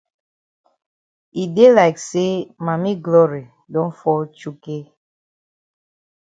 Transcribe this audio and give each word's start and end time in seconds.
E 1.41 1.43
dey 1.55 1.71
like 1.77 1.97
say 2.09 2.29
Mami 2.65 2.93
Glory 3.05 3.43
don 3.73 3.89
fall 3.99 4.21
chukay. 4.39 4.81